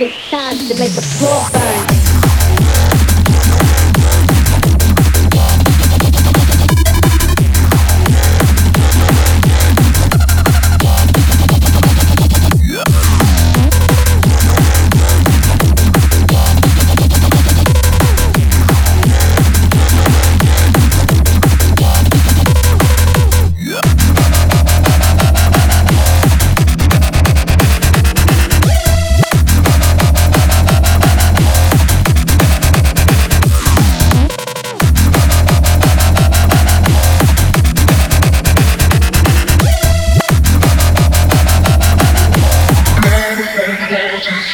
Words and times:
it 0.00 0.12
time 0.30 0.56
to 0.58 0.74
make 0.78 0.92
the 0.92 1.02
floor 1.02 1.50
burn. 1.50 1.87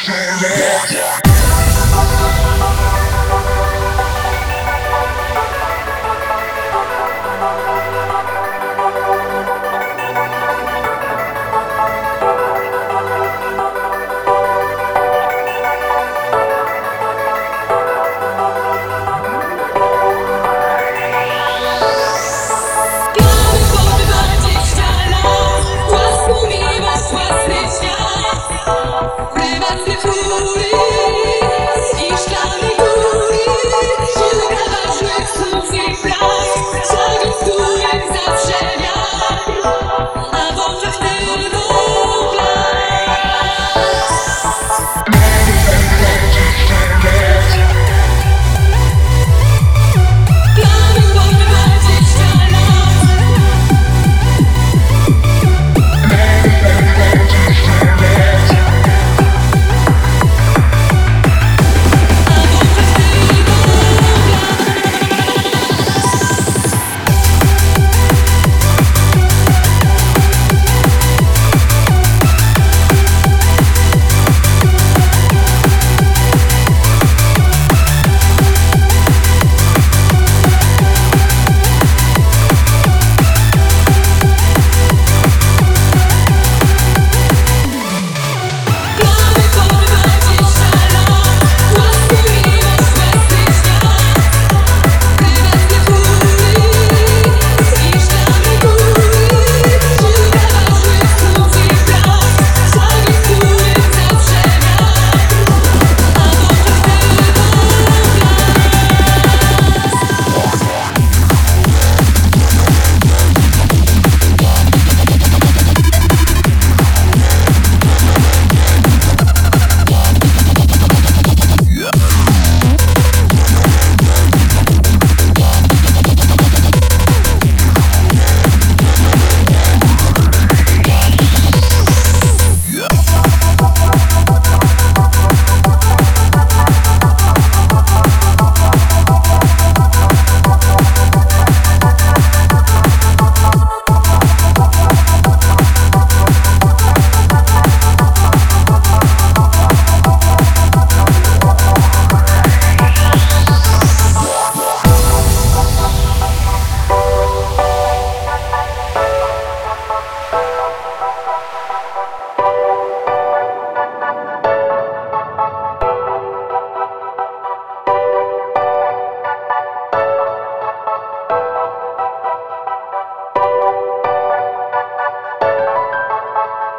Murder. 0.07 1.24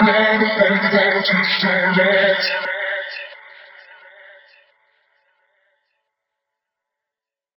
never, 0.06 0.38
never, 0.38 1.22
to 1.22 1.44
stand 1.58 1.98
it. 1.98 2.65